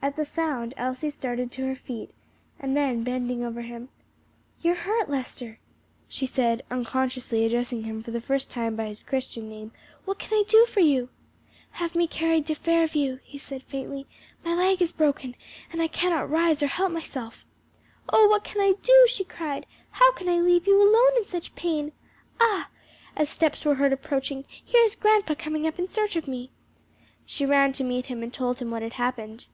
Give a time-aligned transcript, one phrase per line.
[0.00, 2.14] At the sound Elsie started to her feet,
[2.62, 3.90] then bending over him,
[4.62, 5.58] "You're hurt, Lester,"
[6.08, 9.72] she said, unconsciously addressing him for the first time by his Christian name;
[10.06, 11.10] "what can I do for you?"
[11.72, 14.06] "Have me carried to Fairview," he said faintly;
[14.42, 15.34] "my leg is broken
[15.70, 17.44] and I cannot rise or help myself."
[18.08, 21.54] "Oh, what can I do," she cried, "how can I leave you alone in such
[21.54, 21.92] pain?
[22.40, 22.70] Ah!"
[23.14, 26.50] as steps were heard approaching, "here is grandpa coming up in search of me."
[27.26, 29.48] She ran to meet him and told him what had happened.